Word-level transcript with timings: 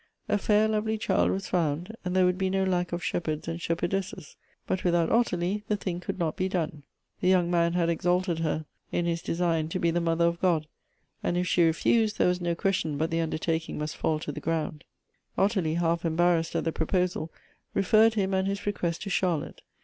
A 0.27 0.39
fair, 0.39 0.67
lovely 0.67 0.97
child 0.97 1.29
was 1.29 1.47
found, 1.47 1.95
and 2.03 2.15
there 2.15 2.25
would 2.25 2.39
be 2.39 2.49
no 2.49 2.63
lack 2.63 2.91
of 2.91 3.03
shepherds 3.03 3.47
and 3.47 3.61
shep 3.61 3.81
erdesses. 3.81 4.35
But 4.65 4.83
without 4.83 5.11
Ottilie 5.11 5.63
the 5.67 5.77
thing 5.77 5.99
could 5.99 6.17
not 6.17 6.35
be 6.35 6.49
done. 6.49 6.81
The 7.19 7.27
young 7.27 7.51
man 7.51 7.73
had 7.73 7.87
exalted 7.87 8.39
her 8.39 8.65
in 8.91 9.05
his 9.05 9.21
design 9.21 9.65
Elective 9.65 9.83
Affinities. 9.83 9.93
209 9.97 10.17
to 10.17 10.17
be 10.17 10.25
the 10.25 10.25
mother 10.25 10.25
of 10.27 10.41
God, 10.41 10.67
and 11.21 11.37
if 11.37 11.45
she 11.47 11.61
refused, 11.63 12.17
there 12.17 12.27
was 12.29 12.41
no 12.41 12.55
question 12.55 12.97
but 12.97 13.11
the 13.11 13.21
undertaking 13.21 13.77
must 13.77 13.95
fall 13.95 14.17
to 14.21 14.31
the 14.31 14.39
ground. 14.41 14.85
Ottilie, 15.37 15.75
half 15.75 16.03
embarrassed 16.03 16.55
at 16.55 16.63
the 16.63 16.71
proposal, 16.71 17.31
referred 17.75 18.15
him 18.15 18.33
and 18.33 18.47
his 18.47 18.65
request 18.65 19.03
to 19.03 19.11
Charlotte. 19.11 19.61